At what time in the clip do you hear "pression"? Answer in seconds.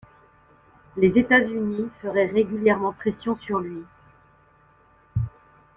2.91-3.37